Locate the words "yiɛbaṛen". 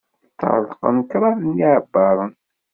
1.59-2.31